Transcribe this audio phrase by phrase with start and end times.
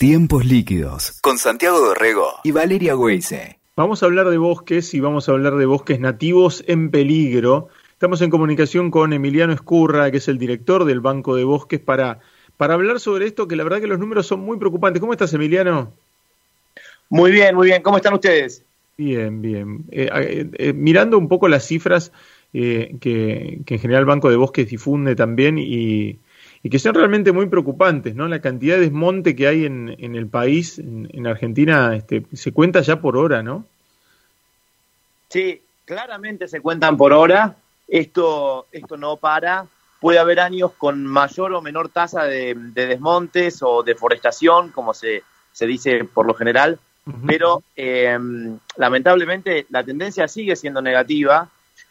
[0.00, 3.58] Tiempos líquidos con Santiago Dorrego y Valeria Weise.
[3.76, 7.68] Vamos a hablar de bosques y vamos a hablar de bosques nativos en peligro.
[7.92, 12.20] Estamos en comunicación con Emiliano Escurra, que es el director del Banco de Bosques, para,
[12.56, 15.00] para hablar sobre esto, que la verdad que los números son muy preocupantes.
[15.00, 15.92] ¿Cómo estás, Emiliano?
[17.10, 17.82] Muy bien, muy bien.
[17.82, 18.64] ¿Cómo están ustedes?
[18.96, 19.84] Bien, bien.
[19.90, 22.10] Eh, eh, eh, mirando un poco las cifras
[22.52, 22.96] que,
[23.66, 26.16] que en general el Banco de Bosques difunde también y
[26.62, 28.28] y que son realmente muy preocupantes, ¿no?
[28.28, 32.82] La cantidad de desmonte que hay en, en el país, en, Argentina, este, se cuenta
[32.82, 33.64] ya por hora, ¿no?
[35.28, 37.56] Sí, claramente se cuentan por hora.
[37.88, 39.66] Esto, esto no para.
[40.00, 45.22] Puede haber años con mayor o menor tasa de, desmontes o deforestación, como se,
[45.52, 46.78] se dice por lo general,
[47.26, 51.48] pero em, lamentablemente la tendencia sigue siendo negativa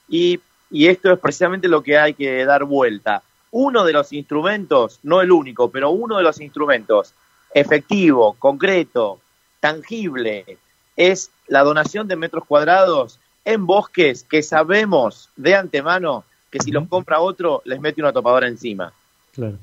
[0.07, 0.39] y,
[0.71, 3.21] y esto es precisamente lo que hay que dar vuelta
[3.51, 7.13] uno de los instrumentos, no el único, pero uno de los instrumentos
[7.53, 9.19] efectivo, concreto,
[9.59, 10.57] tangible,
[10.95, 16.87] es la donación de metros cuadrados en bosques que sabemos de antemano que si los
[16.87, 18.93] compra otro les mete una topadora encima.
[19.33, 19.57] Claro.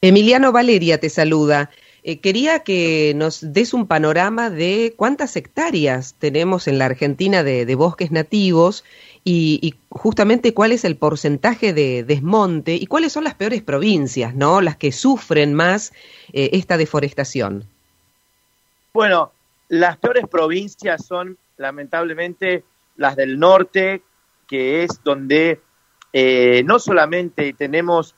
[0.00, 1.70] Emiliano Valeria te saluda.
[2.02, 7.74] Eh, quería que nos des un panorama de cuántas hectáreas tenemos en la Argentina de,
[7.74, 8.84] bosques nativos
[9.22, 14.60] y, justamente cuál es el porcentaje de desmonte y cuáles son las peores provincias, ¿no?
[14.60, 15.92] Las que sufren más
[16.32, 17.64] eh, esta deforestación.
[18.94, 19.32] Bueno,
[19.68, 22.64] las peores provincias son lamentablemente
[22.96, 24.02] las del norte,
[24.48, 25.60] que es donde
[26.12, 28.14] eh, no solamente tenemos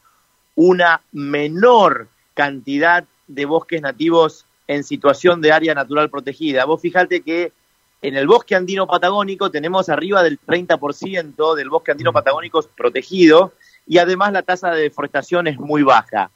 [0.55, 6.64] una menor cantidad de bosques nativos en situación de área natural protegida.
[6.64, 7.52] Vos fijate que
[8.00, 12.14] en el bosque andino patagónico tenemos arriba del 30% del bosque andino mm.
[12.14, 13.53] patagónico protegido
[13.86, 16.30] y además la tasa de deforestación es muy baja.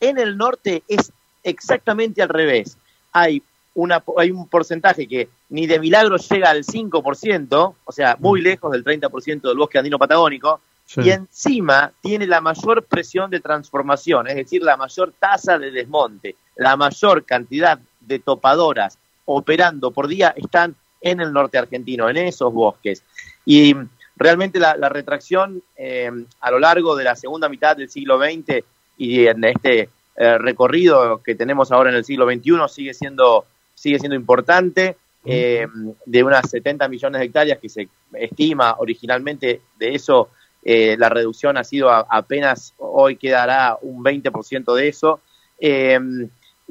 [0.00, 1.12] En el norte es
[1.44, 2.76] exactamente al revés.
[3.12, 3.42] Hay,
[3.74, 8.44] una, hay un porcentaje que ni de milagro llega al 5%, o sea, muy mm.
[8.44, 10.60] lejos del 30% del bosque andino patagónico,
[10.96, 16.36] y encima tiene la mayor presión de transformación, es decir, la mayor tasa de desmonte,
[16.56, 22.52] la mayor cantidad de topadoras operando por día están en el norte argentino, en esos
[22.52, 23.02] bosques.
[23.44, 23.74] Y
[24.16, 28.64] realmente la, retracción eh, a lo largo de la segunda mitad del siglo XX
[28.96, 33.98] y en este eh, recorrido que tenemos ahora en el siglo XXI sigue siendo, sigue
[33.98, 34.96] siendo importante.
[35.24, 35.68] Eh,
[36.04, 40.30] de unas 70 millones de hectáreas que se estima originalmente, de eso
[40.64, 45.20] la reducción ha sido apenas, hoy quedará un 20% de eso.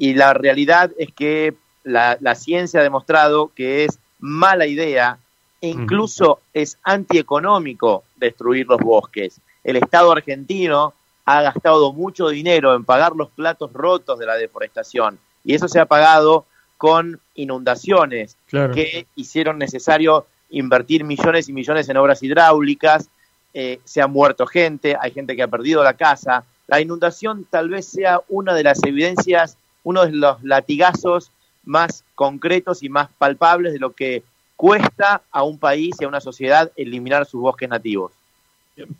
[0.02, 1.54] Y la realidad es que
[1.84, 5.16] la, ciencia ha demostrado que es mala idea
[5.60, 9.40] e incluso es antieconómico destruir los bosques.
[9.62, 10.92] El Estado argentino
[11.24, 15.78] ha gastado mucho dinero en pagar los platos rotos de la deforestación y eso se
[15.78, 16.46] ha pagado
[16.78, 23.08] con inundaciones que hicieron necesario invertir millones y millones en obras hidráulicas,
[23.54, 26.42] eh, se ha muerto gente, hay gente que ha perdido la casa.
[26.66, 31.30] La inundación tal vez sea una de las evidencias, uno de los latigazos
[31.64, 34.22] más concretos y más palpables de lo que
[34.56, 38.12] cuesta a un país y a una sociedad eliminar sus bosques nativos.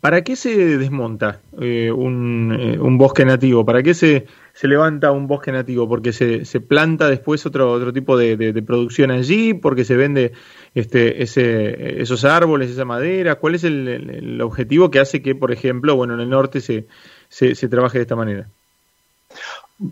[0.01, 3.65] ¿Para qué se desmonta eh, un, eh, bosque nativo?
[3.65, 5.89] ¿Para qué se, se levanta un bosque nativo?
[5.89, 9.55] ¿Porque se, se planta después otro, otro tipo de, producción allí?
[9.55, 10.33] ¿Porque se vende
[10.75, 13.35] este, ese, esos árboles, esa madera?
[13.35, 16.85] ¿Cuál es el, objetivo que hace que, por ejemplo, bueno, en el norte se,
[17.29, 18.47] se, trabaje de esta manera?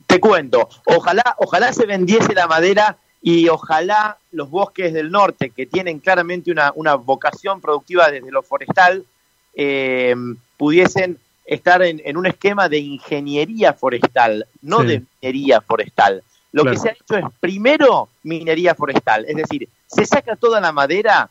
[0.07, 5.65] Te cuento, ojalá, ojalá se vendiese la madera y ojalá los bosques del norte, que
[5.65, 9.05] tienen claramente una, una vocación productiva desde lo forestal,
[9.53, 10.15] eh,
[10.57, 16.23] pudiesen estar en, un esquema de ingeniería forestal, no de minería forestal.
[16.51, 20.71] Lo que se ha hecho es primero minería forestal, es decir, se saca toda la
[20.71, 21.29] madera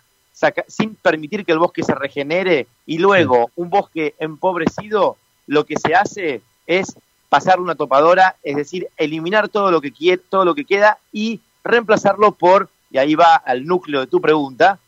[0.68, 5.16] sin permitir que el bosque se regenere y luego un bosque empobrecido,
[5.46, 6.96] lo que se hace es
[7.30, 11.40] pasar una topadora, es decir, eliminar todo lo que quiere, todo lo que queda y
[11.64, 14.78] reemplazarlo por, y ahí va al núcleo de tu pregunta,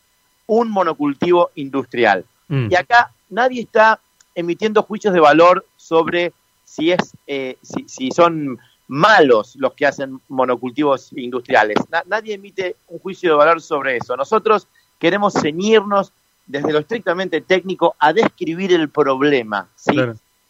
[0.47, 2.27] un monocultivo industrial.
[2.49, 2.67] Mm.
[2.71, 4.01] Y acá nadie está
[4.35, 6.33] emitiendo juicios de valor sobre
[6.65, 11.77] si es eh, si, son malos los que hacen monocultivos industriales.
[12.07, 14.17] nadie emite un juicio de valor sobre eso.
[14.17, 14.67] Nosotros
[14.99, 16.13] queremos ceñirnos
[16.47, 19.69] desde lo estrictamente técnico a describir el problema.
[19.77, 19.97] ¿sí?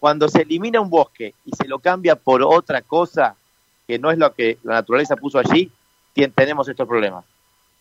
[0.03, 3.37] Cuando se elimina un bosque y se lo cambia por otra cosa
[3.87, 5.71] que no es lo que la naturaleza puso allí,
[6.35, 7.25] tenemos estos problemas.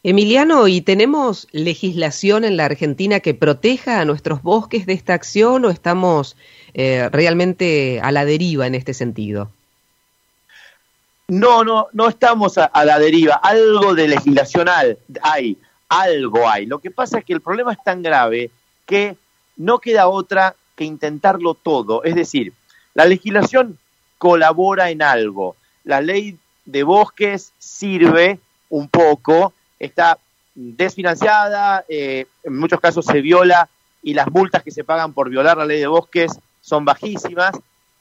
[0.03, 5.65] Emiliano, ¿y tenemos legislación en la Argentina que proteja a nuestros bosques de esta acción
[5.65, 6.37] o estamos
[6.75, 9.49] eh, realmente a la deriva en este sentido?
[11.27, 13.33] No, no, no estamos a, la deriva.
[13.33, 14.67] Algo de legislación
[15.23, 15.57] hay,
[15.89, 16.67] algo hay.
[16.67, 18.51] Lo que pasa es que el problema es tan grave
[18.85, 19.15] que
[19.57, 22.03] no queda otra que intentarlo todo.
[22.03, 22.53] Es decir,
[22.93, 23.77] la legislación
[24.17, 25.55] colabora en algo.
[25.83, 28.39] La ley de bosques sirve
[28.69, 30.17] un poco, está
[30.53, 33.69] desfinanciada, eh, en muchos casos se viola
[34.03, 36.31] y las multas que se pagan por violar la ley de bosques
[36.61, 37.51] son bajísimas,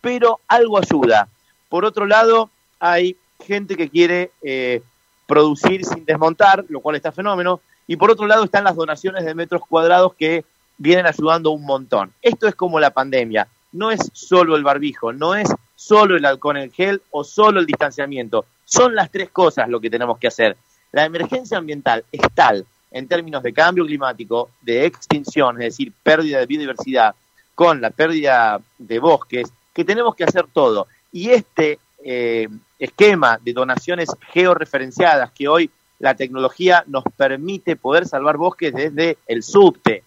[0.00, 1.28] pero algo ayuda.
[1.69, 3.16] Por otro lado, hay
[3.46, 4.82] gente que quiere eh,
[5.26, 9.34] producir sin desmontar, lo cual está fenómeno, y por otro lado están las donaciones de
[9.34, 10.44] metros cuadrados que
[10.80, 12.12] vienen ayudando un montón.
[12.22, 16.56] Esto es como la pandemia, no es solo el barbijo, no es solo el alcohol
[16.56, 20.56] en gel o solo el distanciamiento, son las tres cosas lo que tenemos que hacer.
[20.92, 26.38] La emergencia ambiental es tal en términos de cambio climático, de extinción, es decir, pérdida
[26.38, 27.14] de biodiversidad,
[27.54, 30.86] con la pérdida de bosques, que tenemos que hacer todo.
[31.12, 32.48] Y este eh,
[32.78, 39.42] esquema de donaciones georreferenciadas que hoy la tecnología nos permite poder salvar bosques desde el
[39.42, 40.02] subte.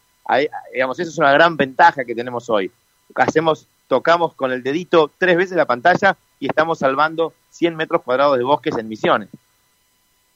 [0.74, 2.72] Digamos, esa es una gran ventaja que tenemos hoy.
[3.16, 8.38] Hacemos, tocamos con el dedito tres veces la pantalla y estamos salvando 100 metros cuadrados
[8.38, 9.30] de bosques en misiones.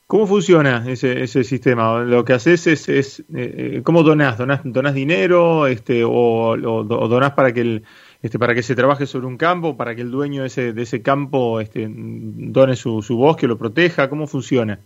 [0.07, 1.99] ¿Cómo funciona ese, ese sistema?
[1.99, 4.37] Lo que haces es, es eh, ¿cómo donás?
[4.37, 7.83] ¿Donás, donás dinero este, o, o, donás para que, el,
[8.21, 10.83] este, para que se trabaje sobre un campo, para que el dueño de ese, de
[10.83, 14.09] ese campo este, done su, su bosque, lo proteja?
[14.09, 14.79] ¿Cómo funciona?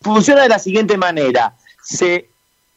[0.00, 1.54] Funciona de la siguiente manera.
[1.80, 2.28] Se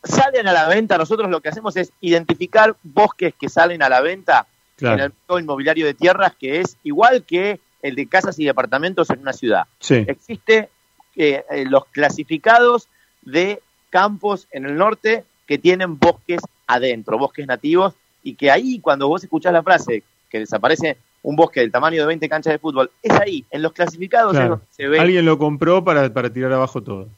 [0.04, 4.02] salen a la venta, nosotros lo que hacemos es identificar bosques que salen a la
[4.02, 4.48] venta
[4.80, 9.10] en el mercado inmobiliario de tierras, que es igual que el de casas y departamentos
[9.10, 9.64] en una ciudad.
[9.90, 10.70] Existe
[11.16, 12.88] eh, eh, los clasificados
[13.22, 17.94] de campos en el norte que tienen bosques adentro, bosques nativos,
[18.24, 22.08] y que ahí cuando vos escuchás la frase que desaparece un bosque del tamaño de
[22.08, 24.38] 20 canchas de fútbol, es ahí, en los clasificados
[24.70, 25.00] se ve.
[25.00, 27.10] Alguien lo compró para, para tirar abajo todo.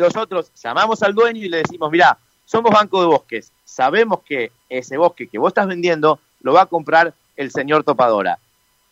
[0.00, 2.16] Nosotros llamamos al dueño y le decimos, mira,
[2.46, 6.66] somos banco de bosques, sabemos que ese bosque que vos estás vendiendo lo va a
[6.66, 8.38] comprar el señor Topadora.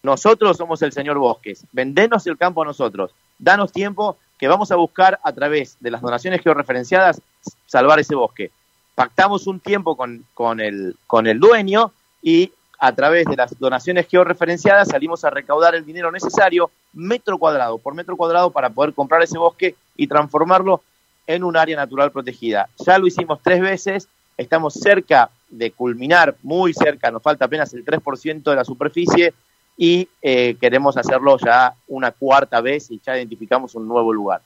[0.03, 1.65] Nosotros somos el señor Bosques.
[1.73, 3.11] Vendenos el campo a nosotros.
[3.39, 7.21] Danos tiempo que vamos a buscar a través de las donaciones georreferenciadas
[7.67, 8.51] salvar ese bosque.
[8.95, 14.07] Pactamos un tiempo con, con, el, con el dueño y a través de las donaciones
[14.09, 19.23] georreferenciadas salimos a recaudar el dinero necesario metro cuadrado por metro cuadrado para poder comprar
[19.23, 20.83] ese bosque y transformarlo
[21.29, 22.69] en un área natural protegida.
[22.85, 27.85] Ya lo hicimos tres veces, estamos cerca de culminar, muy cerca, nos falta apenas el
[27.85, 29.35] 3% de la superficie
[29.77, 34.41] y eh, queremos hacerlo ya una cuarta vez y ya identificamos un nuevo lugar.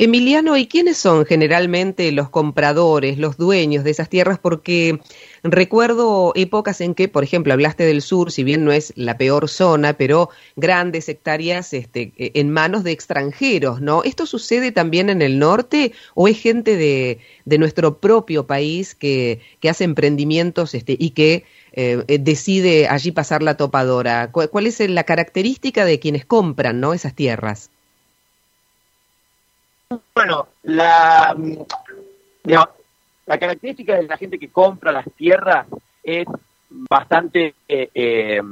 [0.00, 4.38] Emiliano, ¿y quiénes son generalmente los compradores, los dueños de esas tierras?
[4.38, 5.00] Porque
[5.42, 9.48] recuerdo épocas en que, por ejemplo, hablaste del sur, si bien no es la peor
[9.48, 14.04] zona, pero grandes hectáreas este, en manos de extranjeros, ¿no?
[14.04, 19.40] ¿Esto sucede también en el norte o es gente de, de nuestro propio país que,
[19.58, 24.30] que hace emprendimientos este, y que eh, decide allí pasar la topadora?
[24.30, 26.94] ¿Cuál, es la característica de quienes compran ¿no?
[26.94, 27.72] esas tierras?
[30.14, 31.34] Bueno, la,
[32.44, 35.66] la característica de la gente que compra las tierras
[36.02, 36.26] es
[36.68, 38.42] bastante eh,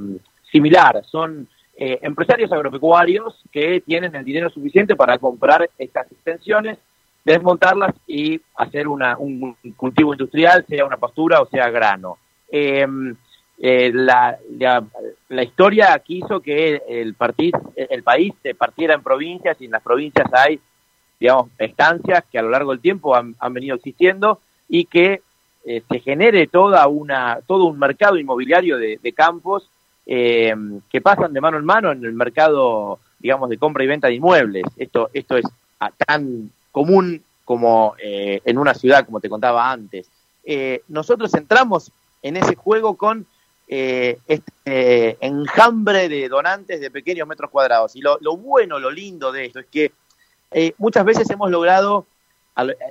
[0.50, 1.04] similar.
[1.04, 1.46] Son
[1.78, 6.78] empresarios agropecuarios que tienen el dinero suficiente para comprar estas extensiones,
[7.22, 12.16] desmontarlas y hacer una, un cultivo industrial, sea una pastura o sea grano.
[12.48, 13.14] Em,
[13.58, 14.38] eh, la,
[15.28, 17.16] la, historia quiso que el,
[17.74, 20.60] el país se partiera en provincias y en las provincias hay,
[21.18, 25.22] digamos, estancias que a lo largo del tiempo han, venido existiendo y que
[25.64, 29.68] eh, se genere toda una, todo un mercado inmobiliario de, campos
[30.04, 34.08] em, que pasan de mano en mano en el mercado, digamos, de compra y venta
[34.08, 34.64] de inmuebles.
[34.76, 35.44] Esto, esto es
[36.06, 40.10] tan común como eh, en una ciudad, como te contaba antes.
[40.88, 41.90] nosotros entramos
[42.22, 43.26] en ese juego con
[43.68, 47.96] eh, este enjambre de donantes de pequeños metros cuadrados.
[47.96, 49.92] Y lo, bueno, lo lindo de esto es que
[50.50, 52.06] eh, muchas veces hemos logrado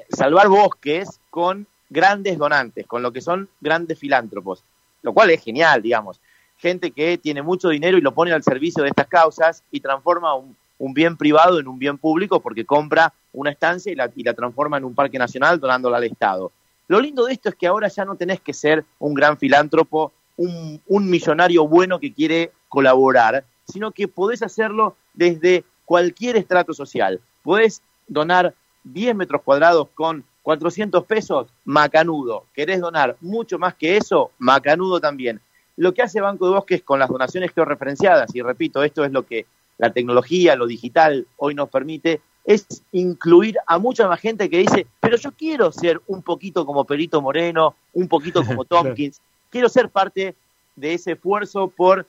[0.10, 4.64] salvar bosques con grandes donantes, con lo que son grandes filántropos,
[5.02, 6.20] lo cual es genial, digamos.
[6.58, 10.36] Gente que tiene mucho dinero y lo pone al servicio de estas causas y transforma
[10.36, 10.56] un,
[10.94, 14.78] bien privado en un bien público porque compra una estancia y la, y la transforma
[14.78, 16.52] en un parque nacional donándola al Estado.
[16.88, 20.12] Lo lindo de esto es que ahora ya no tenés que ser un gran filántropo,
[20.38, 27.20] un, millonario bueno que quiere colaborar, sino que podés hacerlo desde cualquier estrato social.
[27.46, 32.46] Podés donar 10 metros cuadrados con 400 pesos, macanudo.
[32.56, 34.32] ¿Querés donar mucho más que eso?
[34.40, 35.40] Macanudo también.
[35.78, 39.28] Lo que hace Banco de Bosques con las donaciones georreferenciadas, y repito, esto es lo
[39.28, 39.46] que
[39.78, 44.88] la tecnología, lo digital hoy nos permite, es incluir a mucha más gente que dice,
[45.00, 49.22] pero yo quiero ser un poquito como Perito Moreno, un poquito como Tompkins,
[49.52, 50.34] quiero ser parte
[50.76, 52.08] de ese esfuerzo por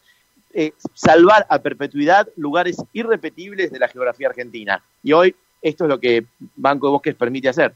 [0.59, 4.83] eh, salvar a perpetuidad lugares irrepetibles de la geografía argentina.
[5.03, 6.25] Y hoy esto es lo que
[6.57, 7.75] Banco de Bosques permite hacer.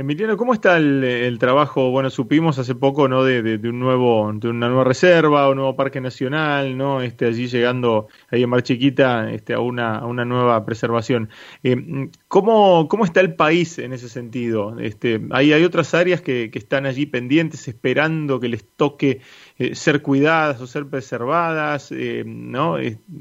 [0.00, 1.90] Emiliano, ¿cómo está el, trabajo?
[1.90, 3.22] Bueno, supimos hace poco, ¿no?
[3.22, 7.02] De, un nuevo, de una nueva reserva, un nuevo parque nacional, ¿no?
[7.02, 11.28] Este, allí llegando ahí en Mar Chiquita, este, a una, a una nueva preservación.
[11.62, 14.78] Eh, ¿cómo, ¿Cómo está el país en ese sentido?
[14.80, 19.20] Este, hay, hay otras áreas que, están allí pendientes, esperando que les toque
[19.58, 22.76] eh, ser cuidadas o ser preservadas, eh, ¿no?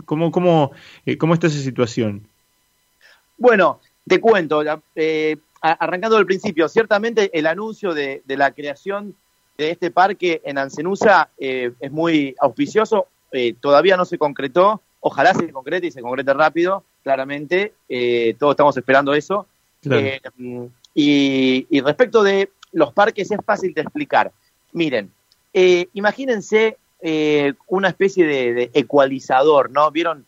[0.06, 0.72] ¿Cómo, cómo,
[1.18, 2.26] ¿Cómo está esa situación?
[3.38, 4.64] Bueno, te cuento,
[4.96, 9.16] eh, arrancando del principio, ciertamente el anuncio de, la creación
[9.58, 15.34] de este parque en Ancenusa eh, es muy auspicioso, eh, todavía no se concretó, ojalá
[15.34, 19.48] se concrete y se concrete rápido, claramente, eh, todos estamos esperando eso.
[20.94, 24.32] Y, respecto de los parques es fácil de explicar.
[24.74, 25.12] Miren,
[25.94, 26.78] imagínense
[27.68, 29.92] una especie de, ecualizador, ¿no?
[29.92, 30.26] ¿Vieron?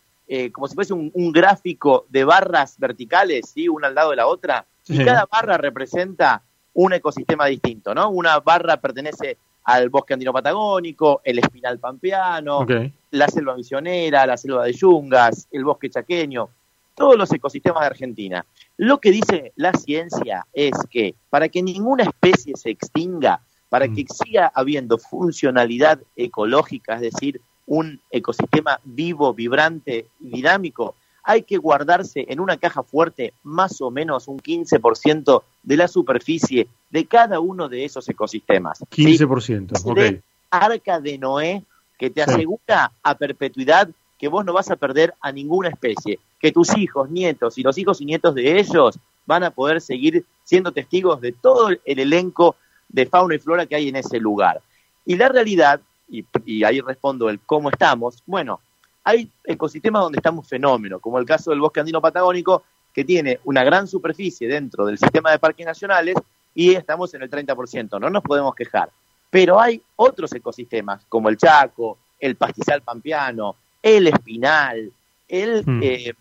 [0.53, 3.67] como si fuese un, un, gráfico de barras verticales, ¿sí?
[3.67, 8.09] Una al lado de la otra y cada barra representa un ecosistema distinto, ¿no?
[8.09, 12.65] Una barra pertenece al bosque andino patagónico, el espinal pampeano,
[13.11, 16.49] la selva misionera, la selva de yungas, el bosque chaqueño,
[16.95, 18.45] todos los ecosistemas de Argentina.
[18.77, 23.95] Lo que dice la ciencia es que para que ninguna especie se extinga, para mm.
[23.95, 31.57] que siga habiendo funcionalidad ecológica, es decir, un ecosistema vivo, vibrante y dinámico, hay que
[31.57, 37.39] guardarse en una caja fuerte más o menos un 15% de la superficie de cada
[37.39, 38.79] uno de esos ecosistemas.
[38.91, 40.23] 15%, ok.
[40.49, 41.63] Arca de Noé
[41.97, 46.51] que te asegura a perpetuidad que vos no vas a perder a ninguna especie, que
[46.51, 50.71] tus hijos, nietos y los hijos y nietos de ellos van a poder seguir siendo
[50.71, 52.55] testigos de todo el elenco
[52.89, 54.61] de fauna y flora que hay en ese lugar.
[55.05, 58.59] Y la realidad, y, y ahí respondo el cómo estamos, bueno,
[59.03, 63.63] hay ecosistemas donde estamos fenómenos, como el caso del bosque andino patagónico, que tiene una
[63.63, 66.15] gran superficie dentro del sistema de parques nacionales
[66.53, 68.89] y estamos en el 30%, no nos podemos quejar.
[69.29, 74.91] Pero hay otros ecosistemas, como el Chaco, el pastizal pampeano, el espinal,
[75.27, 75.79] el, hmm.
[75.81, 76.13] eh,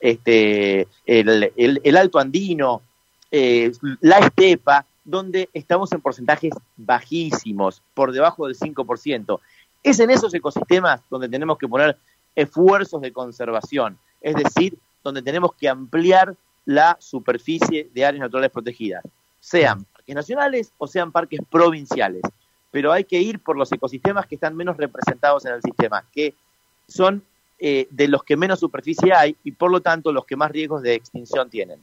[0.00, 2.82] este, el, alto andino,
[3.30, 9.38] eh, la estepa, donde estamos en porcentajes bajísimos, por debajo del 5%.
[9.84, 11.96] Es en esos ecosistemas donde tenemos que poner
[12.36, 19.02] esfuerzos de conservación, es decir, donde tenemos que ampliar la superficie de áreas naturales protegidas,
[19.40, 22.22] sean parques nacionales o sean parques provinciales.
[22.70, 26.34] Pero hay que ir por los ecosistemas que están menos representados en el sistema, que
[26.86, 27.22] son
[27.58, 30.82] eh, de los que menos superficie hay y por lo tanto los que más riesgos
[30.82, 31.82] de extinción tienen.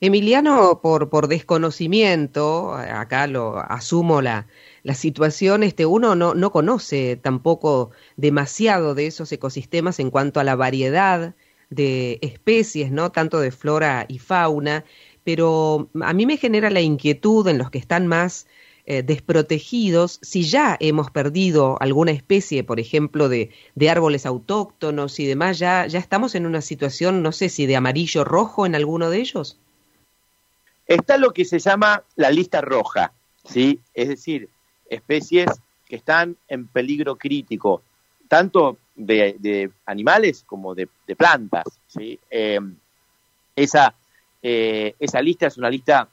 [0.00, 4.46] Emiliano, por, por desconocimiento, acá lo asumo la,
[4.82, 10.44] la situación, este, uno no, no conoce tampoco demasiado de esos ecosistemas en cuanto a
[10.44, 11.34] la variedad
[11.70, 13.10] de especies, ¿no?
[13.10, 14.84] Tanto de flora y fauna,
[15.24, 18.46] pero a mí me genera la inquietud en los que están más
[18.84, 25.26] eh, desprotegidos, si ya hemos perdido alguna especie, por ejemplo, de, de, árboles autóctonos y
[25.26, 29.10] demás, ya, ya estamos en una situación, no sé si de amarillo rojo en alguno
[29.10, 29.58] de ellos.
[30.86, 33.12] Está lo que se llama la lista roja,
[33.44, 33.80] ¿sí?
[33.94, 34.48] Es decir,
[34.88, 35.50] especies
[35.86, 37.82] que están en peligro crítico,
[38.28, 42.18] tanto de, animales como de, plantas, ¿sí?
[42.30, 42.60] Eh,
[43.54, 43.94] esa,
[44.42, 46.08] eh, esa lista es una lista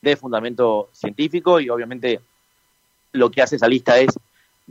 [0.00, 2.20] de fundamento científico y obviamente
[3.12, 4.10] lo que hace esa lista es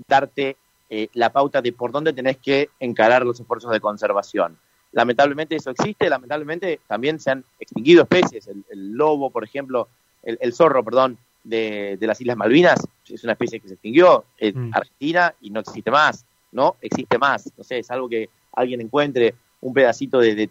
[0.07, 0.57] darte
[0.89, 4.57] eh, la pauta de por dónde tenés que encarar los esfuerzos de conservación.
[4.93, 9.87] Lamentablemente eso existe, lamentablemente también se han extinguido especies, el, lobo, por ejemplo,
[10.23, 14.71] el, zorro, perdón, de, las Islas Malvinas, es una especie que se extinguió en mm.
[14.73, 16.75] Argentina y no existe más, ¿no?
[16.81, 20.49] Existe más, no sé, es algo que alguien encuentre un pedacito de,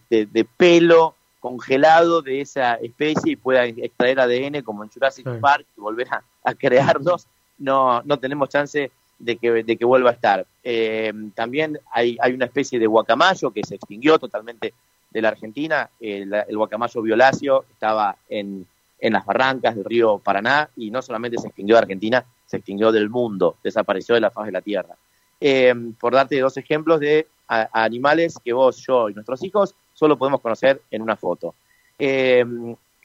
[0.56, 6.09] pelo congelado de esa especie y pueda extraer ADN como en Jurassic Park y volver
[6.12, 7.26] a, a crearlos,
[7.59, 10.46] no, no tenemos chance de que, de que vuelva a estar.
[10.64, 14.74] Eh, también hay, hay una especie de guacamayo que se extinguió totalmente
[15.10, 15.88] de la Argentina.
[16.00, 18.66] el, guacamayo violáceo estaba en,
[18.98, 22.90] en las barrancas del río Paraná y no solamente se extinguió de Argentina, se extinguió
[22.90, 24.96] del mundo, desapareció de la faz de la Tierra.
[25.40, 30.40] Eh, por darte dos ejemplos de animales que vos, yo y nuestros hijos solo podemos
[30.40, 31.54] conocer en una foto.
[31.98, 32.44] Eh,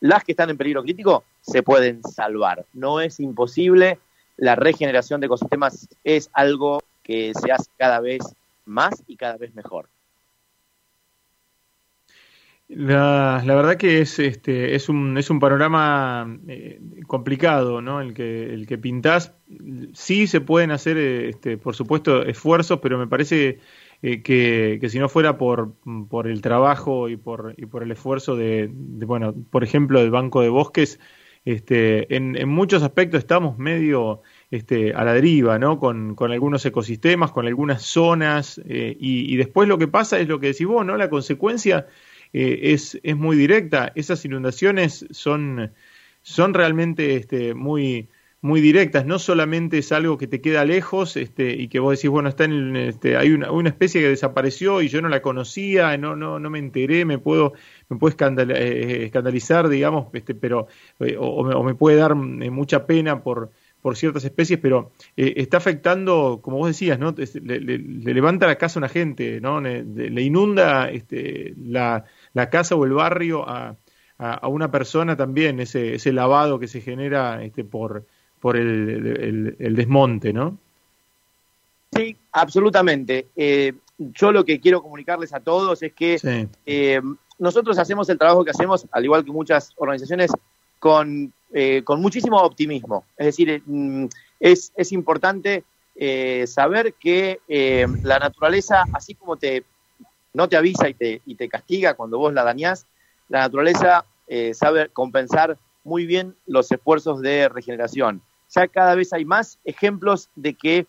[0.02, 2.66] las que están en peligro crítico se pueden salvar.
[2.74, 3.98] No es imposible
[4.38, 8.22] la regeneración de ecosistemas es algo que se hace cada vez
[8.66, 9.90] más y cada vez mejor.
[12.68, 18.02] La, verdad que es este es un es un panorama eh, complicado, ¿no?
[18.02, 19.34] El que el que pintás
[19.94, 23.60] sí se pueden hacer este por supuesto esfuerzos, pero me parece
[24.02, 25.76] eh, que, que, si no fuera por,
[26.10, 30.10] por el trabajo y por y por el esfuerzo de, de bueno, por ejemplo, del
[30.10, 31.00] Banco de Bosques,
[31.46, 34.22] este en, muchos aspectos estamos medio
[34.52, 35.80] este, a la deriva, ¿no?
[35.80, 40.28] Con, con algunos ecosistemas, con algunas zonas, eh, y, y, después lo que pasa es
[40.28, 40.98] lo que decís vos, ¿no?
[40.98, 41.88] La consecuencia
[42.38, 43.94] eh, es, es muy directa.
[43.96, 45.72] Esas inundaciones son,
[46.22, 48.10] son realmente este, muy,
[48.42, 49.06] muy directas.
[49.06, 52.44] No solamente es algo que te queda lejos este, y que vos decís, bueno, está
[52.44, 56.38] en este, hay una, una, especie que desapareció y yo no la conocía, no, no,
[56.40, 57.54] no me enteré, me puedo,
[57.90, 60.68] me puedo eh, escandalizar, digamos, este, pero,
[61.00, 63.52] eh, o, o, me puede dar mucha pena por
[63.86, 67.14] por ciertas especies, pero eh, está afectando, como vos decías, ¿no?
[67.16, 69.62] Le, le, le, levanta la casa a una gente, ¿no?
[69.62, 73.76] Le, le inunda este, la, la, casa o el barrio a,
[74.18, 78.08] a, a, una persona también, ese, ese lavado que se genera este, por,
[78.40, 80.58] por el, el, el desmonte, ¿no?
[81.96, 83.28] Sí, absolutamente.
[83.36, 86.48] Eh, yo lo que quiero comunicarles a todos es que sí.
[86.66, 87.02] eh,
[87.38, 90.32] nosotros hacemos el trabajo que hacemos, al igual que muchas organizaciones,
[90.80, 93.06] con eh, con muchísimo optimismo.
[93.18, 94.08] Es decir, mm,
[94.40, 95.64] es, es importante
[95.96, 99.64] eh, saber que eh, la naturaleza, así como te,
[100.34, 102.86] no te avisa y te, y te castiga cuando vos la dañás,
[103.30, 108.22] la naturaleza eh, sabe compensar muy bien los esfuerzos de regeneración.
[108.54, 110.88] Ya cada vez hay más ejemplos de que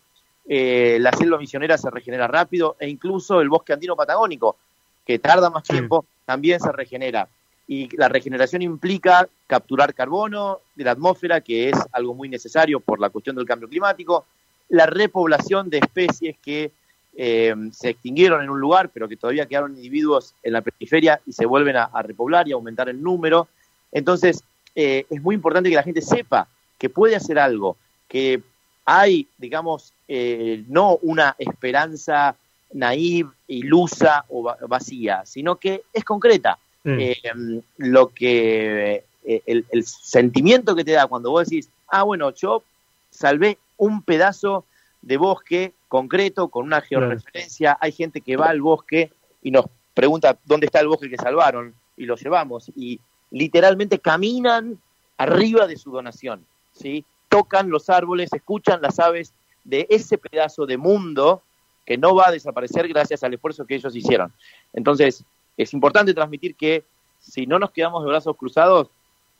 [0.49, 4.57] eh, la selva misionera se regenera rápido e incluso el bosque andino patagónico,
[5.05, 6.05] que tarda más tiempo.
[6.27, 7.29] También se regenera
[7.67, 12.99] y la regeneración implica capturar carbono de la atmósfera, que es algo muy necesario por
[12.99, 14.25] la cuestión del cambio climático,
[14.69, 16.71] la repoblación de especies que
[17.15, 21.31] eh, se extinguieron en un lugar, pero que todavía quedaron individuos en la periferia y
[21.31, 23.47] se vuelven a, repoblar y aumentar el número.
[23.93, 24.43] Entonces,
[24.75, 27.77] eh, es muy importante que la gente sepa que puede hacer algo,
[28.09, 28.41] que
[28.85, 32.35] hay, digamos, eh, no una esperanza
[32.73, 36.99] naive, ilusa o vacía, sino que es concreta Mm.
[37.01, 42.33] Eh, lo que eh, el, el, sentimiento que te da cuando vos decís, ah, bueno,
[42.33, 42.63] yo
[43.09, 44.63] salvé un pedazo
[45.01, 47.77] de bosque concreto con una georreferencia, mm.
[47.81, 49.11] hay gente que va al bosque
[49.43, 53.01] y nos pregunta dónde está el bosque que salvaron y lo llevamos y
[53.31, 54.79] literalmente caminan
[55.17, 57.03] arriba de su donación, ¿sí?
[57.27, 59.33] Tocan los árboles, escuchan las aves
[59.65, 61.41] de ese pedazo de mundo
[61.87, 64.33] que no va a desaparecer gracias al esfuerzo que ellos hicieron.
[64.73, 65.23] Entonces,
[65.55, 66.83] es importante transmitir que
[67.17, 68.89] si no nos quedamos de brazos cruzados,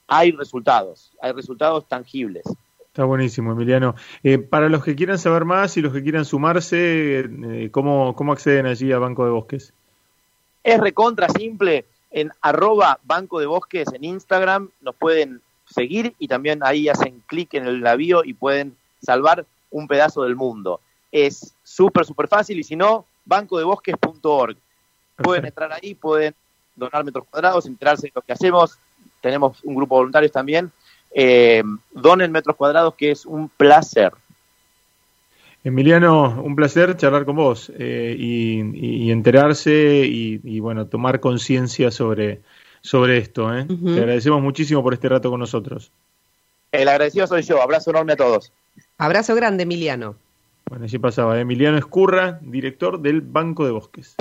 [0.08, 2.46] hay resultados, hay resultados tangibles.
[2.86, 3.96] Está buenísimo, Emiliano.
[4.24, 8.32] Eh, para los que quieran saber más y los que quieran sumarse, eh, ¿cómo, ¿cómo
[8.32, 9.74] acceden allí a Banco de Bosques?
[10.64, 11.86] Es recontra simple.
[12.12, 17.54] En arroba Banco de Bosques en Instagram nos pueden seguir y también ahí hacen clic
[17.56, 20.80] en el navío y pueden salvar un pedazo del mundo.
[21.12, 24.58] Es súper, súper fácil y si no, bancodebosques.org.
[25.17, 26.36] Pueden entrar ahí, pueden
[26.76, 28.78] donar metros cuadrados, enterarse de lo que hacemos.
[29.22, 30.72] Tenemos un grupo de voluntarios también.
[31.12, 34.12] Eh, donen metros cuadrados, que es un placer.
[35.63, 41.91] Emiliano, un placer charlar con vos eh, y, y, enterarse y, y bueno, tomar conciencia
[41.91, 42.41] sobre,
[42.82, 43.54] sobre esto.
[43.54, 43.65] ¿eh?
[43.67, 43.96] Uh -huh.
[43.96, 45.91] Te agradecemos muchísimo por este rato con nosotros.
[46.72, 47.62] El agradecido soy yo.
[47.62, 48.52] Abrazo enorme a todos.
[48.98, 50.15] Abrazo grande, Emiliano.
[50.69, 54.15] Bueno, allí pasaba Emiliano Escurra, director del Banco de Bosques.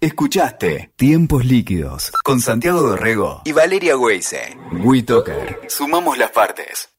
[0.00, 4.56] Escuchaste Tiempos Líquidos con Santiago Dorrego y Valeria Weise.
[4.84, 5.60] WeToker.
[5.68, 6.97] Sumamos las partes.